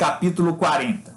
Capítulo 0.00 0.56
40 0.56 1.12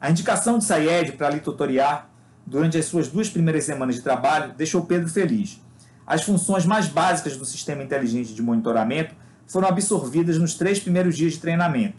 A 0.00 0.10
indicação 0.10 0.56
de 0.56 0.64
Sayed 0.64 1.12
para 1.18 1.28
lhe 1.28 1.40
tutoriar 1.40 2.08
durante 2.46 2.78
as 2.78 2.86
suas 2.86 3.08
duas 3.08 3.28
primeiras 3.28 3.64
semanas 3.64 3.96
de 3.96 4.00
trabalho 4.00 4.54
deixou 4.56 4.86
Pedro 4.86 5.06
feliz. 5.10 5.60
As 6.06 6.22
funções 6.22 6.64
mais 6.64 6.88
básicas 6.88 7.36
do 7.36 7.44
sistema 7.44 7.82
inteligente 7.82 8.32
de 8.32 8.40
monitoramento 8.40 9.14
foram 9.46 9.68
absorvidas 9.68 10.38
nos 10.38 10.54
três 10.54 10.80
primeiros 10.80 11.14
dias 11.14 11.34
de 11.34 11.40
treinamento. 11.40 11.98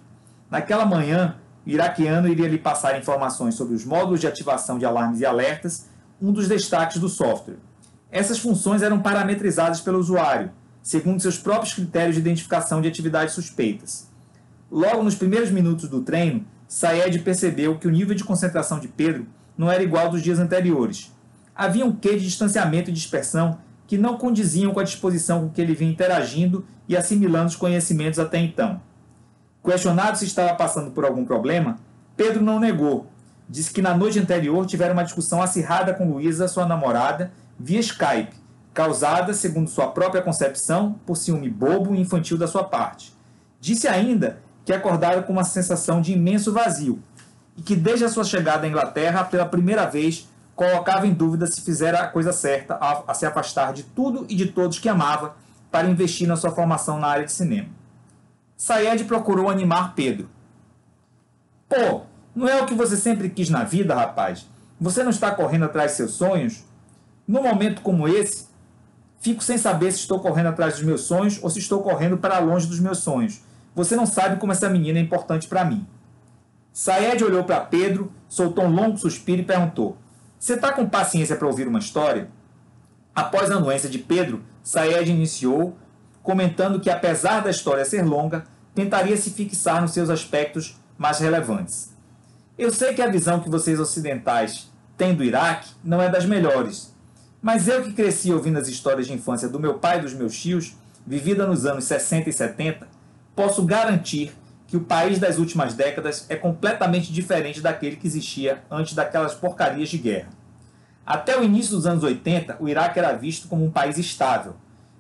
Naquela 0.50 0.88
manhã, 0.88 1.36
o 1.64 1.70
iraquiano 1.70 2.28
iria 2.28 2.48
lhe 2.48 2.58
passar 2.58 2.98
informações 2.98 3.54
sobre 3.54 3.76
os 3.76 3.86
módulos 3.86 4.20
de 4.20 4.26
ativação 4.26 4.80
de 4.80 4.88
alarmes 4.88 5.20
e 5.20 5.26
alertas, 5.28 5.88
um 6.20 6.32
dos 6.32 6.48
destaques 6.48 7.00
do 7.00 7.10
software. 7.10 7.60
Essas 8.10 8.40
funções 8.40 8.82
eram 8.82 9.00
parametrizadas 9.00 9.82
pelo 9.82 10.00
usuário, 10.00 10.50
segundo 10.82 11.22
seus 11.22 11.38
próprios 11.38 11.76
critérios 11.76 12.16
de 12.16 12.22
identificação 12.22 12.82
de 12.82 12.88
atividades 12.88 13.36
suspeitas. 13.36 14.07
Logo 14.70 15.02
nos 15.02 15.16
primeiros 15.16 15.50
minutos 15.50 15.88
do 15.88 16.02
treino, 16.02 16.46
Sayed 16.68 17.20
percebeu 17.20 17.78
que 17.78 17.88
o 17.88 17.92
nível 17.92 18.14
de 18.14 18.24
concentração 18.24 18.80
de 18.80 18.88
Pedro 18.88 19.26
não 19.58 19.72
era 19.72 19.82
igual 19.82 20.10
dos 20.10 20.22
dias 20.22 20.40
anteriores. 20.40 21.14
Havia 21.56 21.86
um 21.86 21.96
quê 21.96 22.18
de 22.18 22.26
distanciamento 22.26 22.90
e 22.90 22.94
dispersão 22.94 23.58
que 23.88 23.98
não 23.98 24.18
condiziam 24.18 24.74
com 24.74 24.80
a 24.80 24.84
disposição 24.84 25.42
com 25.42 25.50
que 25.50 25.62
ele 25.62 25.74
vinha 25.74 25.92
interagindo 25.92 26.66
e 26.88 26.96
assimilando 26.98 27.48
os 27.48 27.56
conhecimentos 27.56 28.20
até 28.20 28.38
então. 28.38 28.82
Questionado 29.64 30.18
se 30.18 30.26
estava 30.26 30.54
passando 30.56 30.92
por 30.92 31.06
algum 31.06 31.24
problema, 31.24 31.78
Pedro 32.16 32.44
não 32.44 32.60
negou. 32.60 33.08
Disse 33.50 33.72
que 33.72 33.82
na 33.82 33.96
noite 33.96 34.20
anterior 34.20 34.66
tiveram 34.66 34.94
uma 34.94 35.04
discussão 35.04 35.42
acirrada 35.42 35.94
com 35.94 36.12
Luísa, 36.12 36.48
sua 36.50 36.66
namorada, 36.66 37.32
via 37.58 37.80
Skype, 37.80 38.36
causada, 38.74 39.34
segundo 39.34 39.70
sua 39.70 39.88
própria 39.88 40.22
concepção, 40.22 41.00
por 41.06 41.16
ciúme 41.16 41.50
bobo 41.50 41.96
e 41.96 42.02
infantil 42.02 42.38
da 42.38 42.48
sua 42.48 42.66
parte. 42.66 43.16
Disse 43.60 43.88
ainda 43.88 44.40
que 44.68 44.74
acordaram 44.74 45.24
com 45.24 45.32
uma 45.32 45.46
sensação 45.46 46.02
de 46.02 46.12
imenso 46.12 46.52
vazio 46.52 47.02
e 47.56 47.62
que 47.62 47.74
desde 47.74 48.04
a 48.04 48.10
sua 48.10 48.26
chegada 48.26 48.68
à 48.68 48.70
Inglaterra, 48.70 49.24
pela 49.24 49.46
primeira 49.46 49.86
vez, 49.86 50.28
colocava 50.58 51.08
em 51.08 51.14
dúvida 51.14 51.48
se 51.48 51.62
fizera 51.62 52.02
a 52.02 52.08
coisa 52.08 52.34
certa 52.34 52.74
a, 52.74 53.02
a 53.08 53.14
se 53.14 53.26
afastar 53.26 53.72
de 53.72 53.84
tudo 53.84 54.26
e 54.28 54.36
de 54.36 54.48
todos 54.48 54.78
que 54.78 54.90
amava 54.90 55.38
para 55.72 55.88
investir 55.88 56.28
na 56.28 56.36
sua 56.36 56.52
formação 56.52 57.00
na 57.00 57.08
área 57.08 57.24
de 57.24 57.32
cinema. 57.32 57.70
Sayed 58.58 59.06
procurou 59.06 59.50
animar 59.50 59.96
Pedro. 59.96 60.30
Pô, 61.70 62.02
não 62.36 62.50
é 62.50 62.62
o 62.62 62.66
que 62.66 62.74
você 62.74 62.98
sempre 62.98 63.30
quis 63.30 63.50
na 63.50 63.64
vida, 63.64 63.96
rapaz? 63.96 64.50
Você 64.82 65.02
não 65.02 65.12
está 65.12 65.32
correndo 65.32 65.64
atrás 65.64 65.92
de 65.92 65.98
seus 65.98 66.12
sonhos? 66.12 66.66
Num 67.26 67.42
momento 67.42 67.82
como 67.82 68.06
esse, 68.06 68.48
fico 69.22 69.42
sem 69.42 69.58
saber 69.58 69.94
se 69.94 70.00
estou 70.00 70.20
correndo 70.20 70.48
atrás 70.48 70.74
dos 70.74 70.84
meus 70.84 71.04
sonhos 71.04 71.40
ou 71.42 71.50
se 71.50 71.60
estou 71.60 71.82
correndo 71.82 72.18
para 72.18 72.40
longe 72.40 72.68
dos 72.68 72.82
meus 72.82 72.98
sonhos. 72.98 73.48
Você 73.78 73.96
não 73.96 74.08
sabe 74.08 74.38
como 74.38 74.52
essa 74.52 74.68
menina 74.68 74.98
é 74.98 75.02
importante 75.04 75.48
para 75.48 75.64
mim. 75.64 75.86
Saed 76.74 77.24
olhou 77.24 77.44
para 77.44 77.60
Pedro, 77.60 78.12
soltou 78.28 78.66
um 78.66 78.74
longo 78.74 78.98
suspiro 78.98 79.44
e 79.44 79.46
perguntou: 79.46 79.96
Você 80.40 80.56
está 80.56 80.74
com 80.74 80.90
paciência 80.90 81.36
para 81.36 81.48
ouvir 81.48 81.68
uma 81.68 81.78
história? 81.78 82.28
Após 83.14 83.52
a 83.52 83.56
anuência 83.58 83.88
de 83.88 84.00
Pedro, 84.00 84.42
Saed 84.64 85.12
iniciou, 85.12 85.78
comentando 86.24 86.80
que, 86.80 86.90
apesar 86.90 87.42
da 87.42 87.52
história 87.52 87.86
ser 87.86 88.02
longa, 88.02 88.46
tentaria 88.74 89.16
se 89.16 89.30
fixar 89.30 89.80
nos 89.80 89.92
seus 89.92 90.10
aspectos 90.10 90.76
mais 90.98 91.20
relevantes. 91.20 91.94
Eu 92.58 92.72
sei 92.72 92.96
que 92.96 93.02
a 93.04 93.12
visão 93.12 93.42
que 93.42 93.50
vocês 93.50 93.80
ocidentais 93.80 94.72
têm 94.98 95.14
do 95.14 95.24
Iraque 95.24 95.70
não 95.84 96.02
é 96.02 96.10
das 96.10 96.26
melhores, 96.26 96.92
mas 97.40 97.68
eu 97.68 97.84
que 97.84 97.94
cresci 97.94 98.34
ouvindo 98.34 98.58
as 98.58 98.68
histórias 98.68 99.06
de 99.06 99.14
infância 99.14 99.48
do 99.48 99.60
meu 99.60 99.76
pai 99.76 100.00
e 100.00 100.02
dos 100.02 100.16
meus 100.16 100.36
tios, 100.36 100.76
vivida 101.06 101.46
nos 101.46 101.68
anos 101.68 101.84
60 101.84 102.28
e 102.28 102.34
70, 102.34 102.97
posso 103.38 103.64
garantir 103.64 104.34
que 104.66 104.76
o 104.76 104.82
país 104.82 105.20
das 105.20 105.38
últimas 105.38 105.76
décadas 105.76 106.26
é 106.28 106.36
completamente 106.36 107.14
diferente 107.14 107.62
daquele 107.62 107.96
que 107.96 108.08
existia 108.08 108.64
antes 108.70 108.96
daquelas 108.96 109.36
porcarias 109.36 109.90
de 109.90 110.00
guerra. 110.00 110.30
Até 111.06 111.40
o 111.40 111.44
início 111.44 111.76
dos 111.76 111.86
anos 111.86 112.04
80, 112.04 112.58
o 112.60 112.68
Iraque 112.68 112.98
era 112.98 113.14
visto 113.14 113.48
como 113.48 113.64
um 113.64 113.70
país 113.70 114.00
estável. 114.00 114.56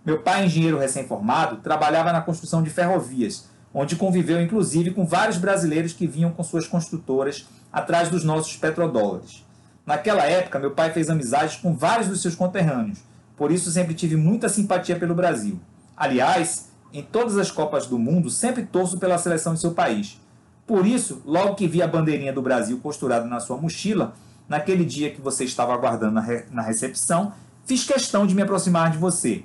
Meu 0.06 0.22
pai, 0.22 0.45
engenheiro 0.45 0.78
recém-formado, 0.78 1.57
trabalhava 1.57 2.13
na 2.13 2.22
construção 2.22 2.61
de 2.61 2.69
ferrovias, 2.69 3.50
onde 3.73 3.95
conviveu 3.95 4.40
inclusive 4.40 4.91
com 4.91 5.03
vários 5.03 5.40
brasileiros 5.40 5.94
que 5.94 6.06
vinham 6.06 6.31
com 6.31 6.44
suas 6.44 6.67
construtoras 6.67 7.47
atrás 7.73 8.07
dos 8.07 8.23
nossos 8.23 8.56
petrodólares. 8.56 9.44
Naquela 9.84 10.25
época, 10.25 10.59
meu 10.59 10.72
pai 10.72 10.94
fez 10.94 11.09
amizades 11.09 11.56
com 11.56 11.75
vários 11.75 12.07
dos 12.07 12.22
seus 12.22 12.35
conterrâneos, 12.35 13.00
por 13.35 13.51
isso 13.51 13.72
sempre 13.72 13.95
tive 13.95 14.16
muita 14.16 14.47
simpatia 14.47 14.95
pelo 14.95 15.16
Brasil. 15.16 15.59
Aliás, 15.97 16.66
em 16.93 17.01
todas 17.01 17.37
as 17.37 17.51
Copas 17.51 17.85
do 17.85 17.99
Mundo, 17.99 18.29
sempre 18.29 18.63
torço 18.63 18.97
pela 18.97 19.17
seleção 19.17 19.53
de 19.53 19.59
seu 19.59 19.71
país. 19.71 20.19
Por 20.65 20.85
isso, 20.85 21.21
logo 21.25 21.55
que 21.55 21.67
vi 21.67 21.81
a 21.81 21.87
bandeirinha 21.87 22.33
do 22.33 22.41
Brasil 22.41 22.79
costurada 22.79 23.25
na 23.25 23.39
sua 23.39 23.57
mochila, 23.57 24.13
naquele 24.47 24.83
dia 24.83 25.11
que 25.11 25.21
você 25.21 25.43
estava 25.43 25.73
aguardando 25.73 26.13
na, 26.13 26.21
re 26.21 26.45
na 26.51 26.61
recepção, 26.61 27.33
fiz 27.65 27.83
questão 27.83 28.25
de 28.25 28.35
me 28.35 28.41
aproximar 28.41 28.91
de 28.91 28.97
você. 28.97 29.43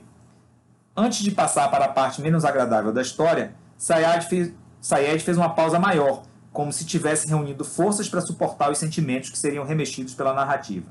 Antes 0.97 1.21
de 1.21 1.31
passar 1.31 1.71
para 1.71 1.87
a 1.87 1.89
parte 1.89 2.21
menos 2.21 2.45
agradável 2.45 2.93
da 2.93 3.03
história, 3.03 3.55
Sayed 3.79 4.27
fez, 4.27 4.53
Sayed 4.81 5.23
fez 5.23 5.37
uma 5.37 5.51
pausa 5.51 5.79
maior, 5.79 6.23
como 6.53 6.73
se 6.73 6.85
tivesse 6.85 7.27
reunido 7.29 7.65
forças 7.65 8.09
para 8.09 8.21
suportar 8.21 8.71
os 8.71 8.79
sentimentos 8.79 9.31
que 9.31 9.39
seriam 9.39 9.65
remexidos 9.65 10.15
pela 10.15 10.35
narrativa. 10.35 10.87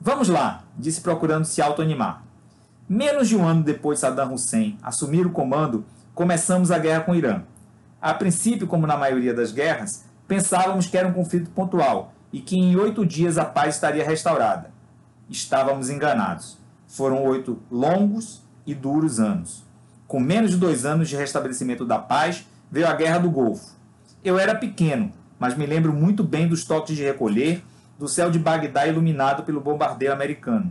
Vamos 0.00 0.28
lá, 0.28 0.64
disse 0.76 1.00
procurando 1.00 1.44
se 1.44 1.60
autoanimar. 1.60 2.22
Menos 2.94 3.26
de 3.26 3.34
um 3.34 3.48
ano 3.48 3.62
depois 3.62 3.96
de 3.96 4.00
Saddam 4.02 4.34
Hussein 4.34 4.78
assumir 4.82 5.24
o 5.24 5.30
comando, 5.30 5.82
começamos 6.14 6.70
a 6.70 6.78
guerra 6.78 7.00
com 7.00 7.12
o 7.12 7.14
Irã. 7.14 7.42
A 7.98 8.12
princípio, 8.12 8.66
como 8.66 8.86
na 8.86 8.98
maioria 8.98 9.32
das 9.32 9.50
guerras, 9.50 10.04
pensávamos 10.28 10.88
que 10.88 10.98
era 10.98 11.08
um 11.08 11.12
conflito 11.14 11.48
pontual 11.52 12.12
e 12.30 12.42
que 12.42 12.54
em 12.54 12.76
oito 12.76 13.06
dias 13.06 13.38
a 13.38 13.46
paz 13.46 13.76
estaria 13.76 14.04
restaurada. 14.04 14.70
Estávamos 15.30 15.88
enganados. 15.88 16.58
Foram 16.86 17.24
oito 17.24 17.58
longos 17.70 18.42
e 18.66 18.74
duros 18.74 19.18
anos. 19.18 19.64
Com 20.06 20.20
menos 20.20 20.50
de 20.50 20.58
dois 20.58 20.84
anos 20.84 21.08
de 21.08 21.16
restabelecimento 21.16 21.86
da 21.86 21.98
paz, 21.98 22.46
veio 22.70 22.86
a 22.86 22.92
Guerra 22.92 23.20
do 23.20 23.30
Golfo. 23.30 23.74
Eu 24.22 24.38
era 24.38 24.54
pequeno, 24.54 25.10
mas 25.38 25.56
me 25.56 25.64
lembro 25.64 25.94
muito 25.94 26.22
bem 26.22 26.46
dos 26.46 26.66
toques 26.66 26.94
de 26.94 27.02
recolher, 27.02 27.64
do 27.98 28.06
céu 28.06 28.30
de 28.30 28.38
Bagdá 28.38 28.86
iluminado 28.86 29.44
pelo 29.44 29.62
bombardeio 29.62 30.12
americano. 30.12 30.70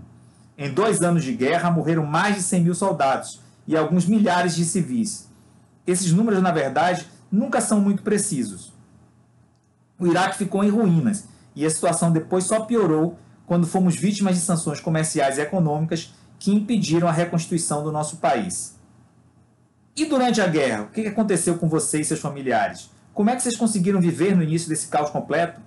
Em 0.64 0.72
dois 0.72 1.02
anos 1.02 1.24
de 1.24 1.34
guerra, 1.34 1.72
morreram 1.72 2.06
mais 2.06 2.36
de 2.36 2.44
100 2.44 2.64
mil 2.66 2.76
soldados 2.76 3.42
e 3.66 3.76
alguns 3.76 4.06
milhares 4.06 4.56
de 4.56 4.64
civis. 4.64 5.28
Esses 5.88 6.14
números, 6.14 6.40
na 6.40 6.52
verdade, 6.52 7.08
nunca 7.32 7.60
são 7.60 7.82
muito 7.82 8.04
precisos. 8.04 8.72
O 9.98 10.06
Iraque 10.06 10.38
ficou 10.38 10.64
em 10.64 10.70
ruínas 10.70 11.26
e 11.56 11.66
a 11.66 11.70
situação 11.72 12.12
depois 12.12 12.44
só 12.44 12.60
piorou 12.60 13.18
quando 13.48 13.66
fomos 13.66 13.96
vítimas 13.96 14.36
de 14.36 14.42
sanções 14.42 14.80
comerciais 14.80 15.40
e 15.40 15.42
econômicas 15.42 16.14
que 16.38 16.54
impediram 16.54 17.08
a 17.08 17.12
reconstituição 17.12 17.84
do 17.84 17.92
nosso 17.92 18.18
país. 18.18 18.76
E 19.96 20.06
durante 20.06 20.42
a 20.42 20.48
guerra, 20.48 20.84
o 20.84 20.90
que 20.90 21.08
aconteceu 21.08 21.58
com 21.58 21.68
vocês 21.68 22.06
e 22.06 22.10
seus 22.10 22.20
familiares? 22.20 22.92
Como 23.16 23.32
é 23.32 23.36
que 23.36 23.42
vocês 23.42 23.58
conseguiram 23.58 24.00
viver 24.00 24.36
no 24.36 24.44
início 24.44 24.70
desse 24.70 24.90
caos 24.90 25.10
completo? 25.10 25.60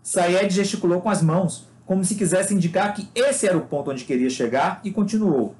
Sayed 0.00 0.54
gesticulou 0.54 1.00
com 1.00 1.10
as 1.10 1.20
mãos, 1.20 1.66
como 1.84 2.04
se 2.04 2.14
quisesse 2.14 2.54
indicar 2.54 2.94
que 2.94 3.08
esse 3.14 3.46
era 3.46 3.56
o 3.56 3.62
ponto 3.62 3.90
onde 3.90 4.04
queria 4.04 4.30
chegar 4.30 4.80
e 4.84 4.90
continuou. 4.90 5.54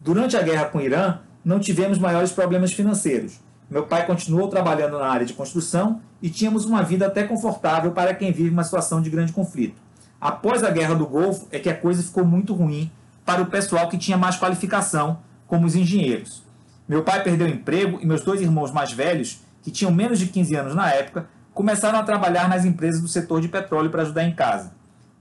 Durante 0.00 0.36
a 0.36 0.42
guerra 0.42 0.66
com 0.66 0.78
o 0.78 0.80
Irã, 0.80 1.18
não 1.44 1.58
tivemos 1.58 1.98
maiores 1.98 2.30
problemas 2.30 2.72
financeiros. 2.72 3.40
Meu 3.70 3.84
pai 3.84 4.06
continuou 4.06 4.48
trabalhando 4.48 4.98
na 4.98 5.06
área 5.06 5.26
de 5.26 5.34
construção 5.34 6.00
e 6.22 6.30
tínhamos 6.30 6.64
uma 6.64 6.82
vida 6.82 7.06
até 7.06 7.24
confortável 7.24 7.90
para 7.90 8.14
quem 8.14 8.32
vive 8.32 8.50
uma 8.50 8.64
situação 8.64 9.02
de 9.02 9.10
grande 9.10 9.32
conflito. 9.32 9.80
Após 10.20 10.64
a 10.64 10.70
guerra 10.70 10.94
do 10.94 11.06
Golfo 11.06 11.46
é 11.50 11.58
que 11.58 11.68
a 11.68 11.76
coisa 11.76 12.02
ficou 12.02 12.24
muito 12.24 12.54
ruim 12.54 12.90
para 13.24 13.42
o 13.42 13.46
pessoal 13.46 13.88
que 13.88 13.98
tinha 13.98 14.16
mais 14.16 14.36
qualificação, 14.36 15.18
como 15.46 15.66
os 15.66 15.74
engenheiros. 15.74 16.42
Meu 16.88 17.02
pai 17.02 17.22
perdeu 17.22 17.46
o 17.46 17.50
emprego 17.50 17.98
e 18.00 18.06
meus 18.06 18.22
dois 18.22 18.40
irmãos 18.40 18.72
mais 18.72 18.92
velhos, 18.92 19.40
que 19.62 19.70
tinham 19.70 19.92
menos 19.92 20.18
de 20.18 20.28
15 20.28 20.54
anos 20.56 20.74
na 20.74 20.90
época, 20.90 21.28
começaram 21.52 21.98
a 21.98 22.02
trabalhar 22.02 22.48
nas 22.48 22.64
empresas 22.64 23.02
do 23.02 23.08
setor 23.08 23.40
de 23.40 23.48
petróleo 23.48 23.90
para 23.90 24.02
ajudar 24.02 24.24
em 24.24 24.34
casa 24.34 24.77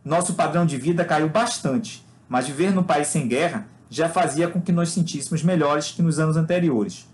nosso 0.08 0.36
padrão 0.36 0.66
de 0.66 0.78
vida 0.78 1.04
caiu 1.04 1.28
bastante, 1.28 2.06
mas 2.30 2.48
viver 2.48 2.74
num 2.74 2.84
país 2.84 3.08
sem 3.08 3.28
guerra 3.28 3.68
já 3.90 4.08
fazia 4.08 4.48
com 4.48 4.62
que 4.62 4.72
nos 4.72 4.92
sentíssemos 4.92 5.44
melhores 5.44 5.92
que 5.92 6.02
nos 6.02 6.18
anos 6.18 6.38
anteriores. 6.38 7.08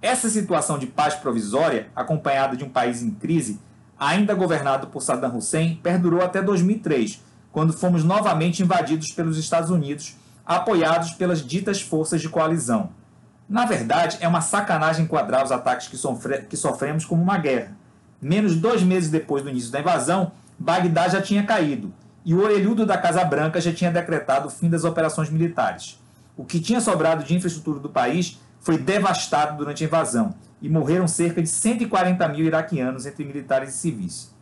Essa 0.00 0.30
situação 0.30 0.78
de 0.78 0.86
paz 0.86 1.14
provisória, 1.14 1.88
acompanhada 1.94 2.56
de 2.56 2.64
um 2.64 2.70
país 2.70 3.02
em 3.02 3.10
crise, 3.10 3.60
ainda 3.98 4.34
governado 4.34 4.86
por 4.86 5.02
Saddam 5.02 5.36
Hussein, 5.36 5.78
perdurou 5.82 6.22
até 6.22 6.40
2003, 6.40 7.22
quando 7.52 7.74
fomos 7.74 8.02
novamente 8.02 8.62
invadidos 8.62 9.12
pelos 9.12 9.36
Estados 9.36 9.70
Unidos, 9.70 10.16
apoiados 10.44 11.12
pelas 11.12 11.46
ditas 11.46 11.82
forças 11.82 12.22
de 12.22 12.30
coalizão. 12.30 12.90
Na 13.48 13.66
verdade, 13.66 14.16
é 14.20 14.28
uma 14.28 14.40
sacanagem 14.40 15.04
enquadrar 15.04 15.44
os 15.44 15.52
ataques 15.52 15.88
que, 15.88 15.96
sofre 15.98 16.42
que 16.42 16.56
sofremos 16.56 17.04
como 17.04 17.22
uma 17.22 17.36
guerra. 17.36 17.76
Menos 18.20 18.56
dois 18.56 18.82
meses 18.82 19.10
depois 19.10 19.42
do 19.42 19.50
início 19.50 19.70
da 19.70 19.80
invasão, 19.80 20.32
Bagdá 20.58 21.08
já 21.08 21.20
tinha 21.20 21.42
caído 21.44 21.92
e 22.26 22.34
o 22.34 22.42
orelhudo 22.42 22.84
da 22.84 22.98
Casa 22.98 23.24
Branca 23.24 23.60
já 23.60 23.72
tinha 23.72 23.88
decretado 23.88 24.48
o 24.48 24.50
fim 24.50 24.68
das 24.68 24.82
operações 24.82 25.30
militares. 25.30 25.96
O 26.36 26.44
que 26.44 26.58
tinha 26.58 26.80
sobrado 26.80 27.22
de 27.22 27.32
infraestrutura 27.32 27.78
do 27.78 27.88
país 27.88 28.40
foi 28.58 28.76
devastado 28.76 29.56
durante 29.56 29.84
a 29.84 29.86
invasão 29.86 30.34
e 30.60 30.68
morreram 30.68 31.06
cerca 31.06 31.40
de 31.40 31.48
140 31.48 32.26
mil 32.30 32.44
iraquianos 32.44 33.06
entre 33.06 33.24
militares 33.24 33.76
e 33.76 33.78
civis. 33.78 34.34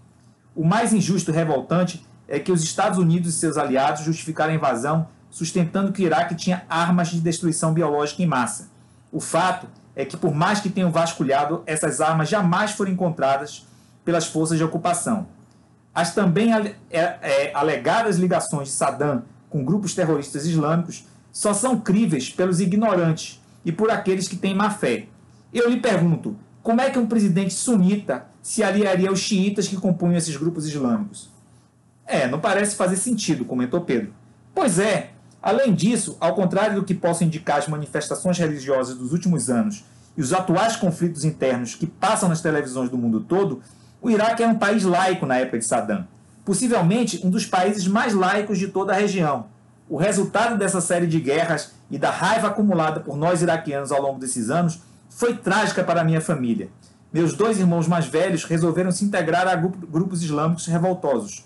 O 0.56 0.64
mais 0.64 0.94
injusto 0.94 1.30
e 1.30 1.34
revoltante 1.34 2.02
é 2.26 2.38
que 2.38 2.50
os 2.50 2.62
Estados 2.62 2.98
Unidos 2.98 3.34
e 3.34 3.38
seus 3.38 3.58
aliados 3.58 4.02
justificaram 4.02 4.54
a 4.54 4.56
invasão 4.56 5.06
sustentando 5.28 5.92
que 5.92 6.02
o 6.02 6.06
Iraque 6.06 6.34
tinha 6.34 6.64
armas 6.70 7.08
de 7.08 7.20
destruição 7.20 7.74
biológica 7.74 8.22
em 8.22 8.26
massa. 8.26 8.70
O 9.12 9.20
fato 9.20 9.68
é 9.94 10.06
que, 10.06 10.16
por 10.16 10.34
mais 10.34 10.58
que 10.58 10.70
tenham 10.70 10.90
vasculhado, 10.90 11.62
essas 11.66 12.00
armas 12.00 12.30
jamais 12.30 12.70
foram 12.70 12.92
encontradas 12.92 13.66
pelas 14.02 14.24
forças 14.26 14.56
de 14.56 14.64
ocupação. 14.64 15.26
As 15.94 16.12
também 16.14 16.52
é, 16.52 16.76
é, 16.90 17.50
alegadas 17.54 18.16
ligações 18.16 18.68
de 18.68 18.74
Saddam 18.74 19.22
com 19.48 19.64
grupos 19.64 19.94
terroristas 19.94 20.44
islâmicos 20.44 21.04
só 21.32 21.54
são 21.54 21.78
críveis 21.80 22.28
pelos 22.28 22.60
ignorantes 22.60 23.40
e 23.64 23.70
por 23.70 23.90
aqueles 23.90 24.26
que 24.26 24.36
têm 24.36 24.54
má 24.54 24.70
fé. 24.70 25.06
Eu 25.52 25.70
lhe 25.70 25.78
pergunto, 25.78 26.36
como 26.62 26.80
é 26.80 26.90
que 26.90 26.98
um 26.98 27.06
presidente 27.06 27.54
sunita 27.54 28.26
se 28.42 28.62
aliaria 28.62 29.08
aos 29.08 29.20
xiitas 29.20 29.68
que 29.68 29.76
compunham 29.76 30.16
esses 30.16 30.36
grupos 30.36 30.66
islâmicos? 30.66 31.30
É, 32.06 32.26
não 32.26 32.40
parece 32.40 32.74
fazer 32.74 32.96
sentido, 32.96 33.44
comentou 33.44 33.80
Pedro. 33.80 34.12
Pois 34.54 34.78
é. 34.78 35.10
Além 35.42 35.74
disso, 35.74 36.16
ao 36.18 36.34
contrário 36.34 36.76
do 36.76 36.84
que 36.84 36.94
possam 36.94 37.26
indicar 37.26 37.58
as 37.58 37.68
manifestações 37.68 38.38
religiosas 38.38 38.96
dos 38.96 39.12
últimos 39.12 39.50
anos 39.50 39.84
e 40.16 40.22
os 40.22 40.32
atuais 40.32 40.74
conflitos 40.74 41.24
internos 41.24 41.74
que 41.74 41.86
passam 41.86 42.28
nas 42.28 42.40
televisões 42.40 42.88
do 42.88 42.96
mundo 42.96 43.20
todo, 43.20 43.60
o 44.04 44.10
Iraque 44.10 44.42
era 44.42 44.52
um 44.52 44.58
país 44.58 44.84
laico 44.84 45.24
na 45.24 45.38
época 45.38 45.58
de 45.58 45.64
Saddam, 45.64 46.06
possivelmente 46.44 47.20
um 47.24 47.30
dos 47.30 47.46
países 47.46 47.88
mais 47.88 48.12
laicos 48.12 48.58
de 48.58 48.68
toda 48.68 48.92
a 48.92 48.96
região. 48.96 49.46
O 49.88 49.96
resultado 49.96 50.58
dessa 50.58 50.80
série 50.80 51.06
de 51.06 51.18
guerras 51.18 51.72
e 51.90 51.98
da 51.98 52.10
raiva 52.10 52.48
acumulada 52.48 53.00
por 53.00 53.16
nós 53.16 53.40
iraquianos 53.40 53.90
ao 53.90 54.02
longo 54.02 54.20
desses 54.20 54.50
anos 54.50 54.80
foi 55.08 55.34
trágica 55.34 55.82
para 55.82 56.02
a 56.02 56.04
minha 56.04 56.20
família. 56.20 56.68
Meus 57.10 57.32
dois 57.32 57.58
irmãos 57.58 57.88
mais 57.88 58.06
velhos 58.06 58.44
resolveram 58.44 58.92
se 58.92 59.04
integrar 59.04 59.48
a 59.48 59.56
grupos 59.56 60.22
islâmicos 60.22 60.66
revoltosos 60.66 61.44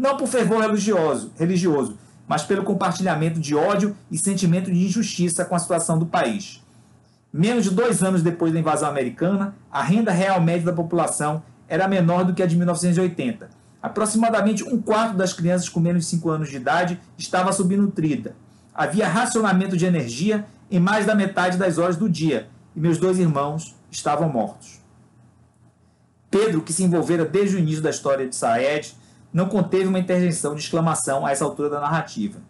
não 0.00 0.16
por 0.16 0.26
fervor 0.26 0.62
religioso, 0.62 1.30
religioso, 1.38 1.98
mas 2.26 2.42
pelo 2.42 2.64
compartilhamento 2.64 3.38
de 3.38 3.54
ódio 3.54 3.94
e 4.10 4.16
sentimento 4.16 4.72
de 4.72 4.86
injustiça 4.86 5.44
com 5.44 5.54
a 5.54 5.58
situação 5.58 5.98
do 5.98 6.06
país. 6.06 6.64
Menos 7.30 7.64
de 7.64 7.70
dois 7.70 8.02
anos 8.02 8.22
depois 8.22 8.52
da 8.52 8.58
invasão 8.58 8.88
americana, 8.88 9.54
a 9.70 9.82
renda 9.82 10.10
real 10.10 10.40
média 10.40 10.64
da 10.64 10.72
população 10.72 11.42
era 11.70 11.86
menor 11.86 12.24
do 12.24 12.34
que 12.34 12.42
a 12.42 12.46
de 12.46 12.56
1980. 12.56 13.48
Aproximadamente 13.80 14.64
um 14.64 14.82
quarto 14.82 15.16
das 15.16 15.32
crianças 15.32 15.68
com 15.68 15.78
menos 15.78 16.02
de 16.02 16.10
5 16.10 16.28
anos 16.28 16.48
de 16.50 16.56
idade 16.56 17.00
estava 17.16 17.52
subnutrida. 17.52 18.34
Havia 18.74 19.08
racionamento 19.08 19.76
de 19.76 19.86
energia 19.86 20.44
em 20.68 20.80
mais 20.80 21.06
da 21.06 21.14
metade 21.14 21.56
das 21.56 21.78
horas 21.78 21.96
do 21.96 22.08
dia 22.08 22.48
e 22.74 22.80
meus 22.80 22.98
dois 22.98 23.20
irmãos 23.20 23.76
estavam 23.88 24.28
mortos. 24.28 24.80
Pedro, 26.28 26.60
que 26.60 26.72
se 26.72 26.82
envolvera 26.82 27.24
desde 27.24 27.56
o 27.56 27.58
início 27.58 27.82
da 27.82 27.90
história 27.90 28.28
de 28.28 28.34
Saed, 28.34 28.94
não 29.32 29.48
conteve 29.48 29.86
uma 29.86 29.98
interjeição 29.98 30.54
de 30.54 30.60
exclamação 30.60 31.24
a 31.24 31.30
essa 31.30 31.44
altura 31.44 31.70
da 31.70 31.80
narrativa. 31.80 32.40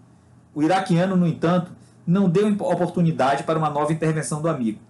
O 0.55 0.62
iraquiano, 0.62 1.14
no 1.14 1.26
entanto, 1.26 1.73
não 2.06 2.28
deu 2.28 2.49
oportunidade 2.49 3.43
para 3.43 3.58
uma 3.58 3.70
nova 3.70 3.93
intervenção 3.93 4.40
do 4.40 4.49
amigo. 4.49 4.81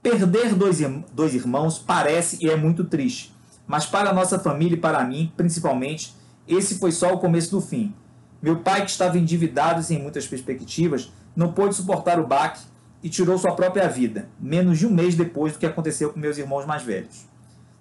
Perder 0.00 0.54
dois, 0.54 0.78
dois 1.12 1.34
irmãos 1.34 1.78
parece 1.78 2.38
e 2.40 2.48
é 2.48 2.56
muito 2.56 2.84
triste, 2.84 3.33
mas 3.66 3.86
para 3.86 4.12
nossa 4.12 4.38
família 4.38 4.76
e 4.76 4.80
para 4.80 5.04
mim, 5.04 5.32
principalmente, 5.36 6.14
esse 6.46 6.78
foi 6.78 6.92
só 6.92 7.14
o 7.14 7.18
começo 7.18 7.50
do 7.50 7.60
fim. 7.60 7.94
Meu 8.42 8.58
pai, 8.58 8.84
que 8.84 8.90
estava 8.90 9.18
endividado 9.18 9.82
sem 9.82 9.98
muitas 9.98 10.26
perspectivas, 10.26 11.10
não 11.34 11.52
pôde 11.52 11.74
suportar 11.74 12.20
o 12.20 12.26
baque 12.26 12.60
e 13.02 13.08
tirou 13.08 13.38
sua 13.38 13.54
própria 13.54 13.88
vida, 13.88 14.28
menos 14.38 14.78
de 14.78 14.86
um 14.86 14.90
mês 14.90 15.14
depois 15.14 15.52
do 15.52 15.58
que 15.58 15.66
aconteceu 15.66 16.12
com 16.12 16.20
meus 16.20 16.36
irmãos 16.36 16.66
mais 16.66 16.82
velhos. 16.82 17.26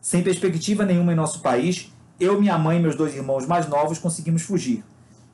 Sem 0.01 0.23
perspectiva 0.23 0.85
nenhuma 0.85 1.13
em 1.13 1.15
nosso 1.15 1.41
país, 1.41 1.91
eu, 2.19 2.39
minha 2.39 2.57
mãe 2.57 2.77
e 2.77 2.81
meus 2.81 2.95
dois 2.95 3.15
irmãos 3.15 3.45
mais 3.45 3.67
novos 3.67 3.99
conseguimos 3.99 4.43
fugir. 4.43 4.83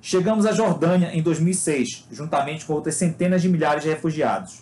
Chegamos 0.01 0.45
à 0.45 0.51
Jordânia 0.53 1.11
em 1.13 1.21
2006, 1.21 2.07
juntamente 2.11 2.65
com 2.65 2.73
outras 2.73 2.95
centenas 2.95 3.41
de 3.41 3.49
milhares 3.49 3.83
de 3.83 3.89
refugiados. 3.89 4.61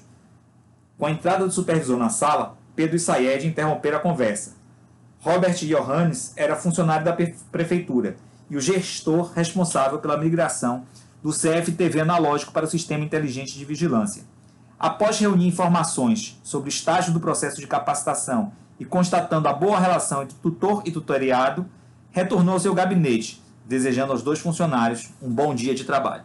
Com 0.97 1.05
a 1.05 1.11
entrada 1.11 1.45
do 1.45 1.51
supervisor 1.51 1.97
na 1.97 2.09
sala, 2.09 2.57
Pedro 2.75 2.95
e 2.95 2.99
Sayed 2.99 3.45
interromperam 3.45 3.99
a 3.99 4.01
conversa. 4.01 4.56
Robert 5.19 5.55
Johannes 5.55 6.33
era 6.35 6.55
funcionário 6.55 7.05
da 7.05 7.17
prefeitura 7.51 8.15
e 8.49 8.55
o 8.55 8.61
gestor 8.61 9.31
responsável 9.33 9.99
pela 9.99 10.17
migração 10.17 10.85
do 11.21 11.31
CFTV 11.31 12.01
analógico 12.01 12.51
para 12.51 12.65
o 12.65 12.69
Sistema 12.69 13.03
Inteligente 13.03 13.57
de 13.57 13.65
Vigilância. 13.65 14.23
Após 14.79 15.19
reunir 15.19 15.47
informações 15.47 16.39
sobre 16.43 16.69
o 16.69 16.71
estágio 16.71 17.11
do 17.11 17.19
processo 17.19 17.59
de 17.59 17.65
capacitação 17.65 18.51
e 18.79 18.85
constatando 18.85 19.47
a 19.47 19.53
boa 19.53 19.79
relação 19.79 20.21
entre 20.21 20.37
tutor 20.37 20.83
e 20.85 20.91
tutoriado, 20.91 21.65
retornou 22.11 22.53
ao 22.53 22.59
seu 22.59 22.75
gabinete, 22.75 23.41
desejando 23.65 24.11
aos 24.11 24.21
dois 24.21 24.39
funcionários 24.39 25.09
um 25.21 25.29
bom 25.29 25.53
dia 25.55 25.73
de 25.73 25.83
trabalho. 25.83 26.23